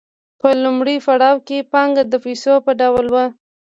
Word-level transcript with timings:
په 0.41 0.49
لومړي 0.63 0.95
پړاو 1.05 1.37
کې 1.47 1.67
پانګه 1.73 2.03
د 2.07 2.13
پیسو 2.25 2.53
په 2.65 2.71
ډول 2.79 3.05
وه 3.13 3.25